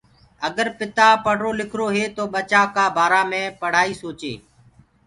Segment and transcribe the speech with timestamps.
[0.47, 4.33] آگر پتآ پڙهرو لکرو هي تو ٻچآ ڪآ بآرآ مي پڙهآئي سوچي